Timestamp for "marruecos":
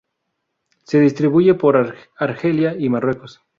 2.89-3.39